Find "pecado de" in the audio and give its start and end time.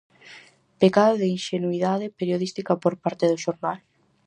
0.81-1.27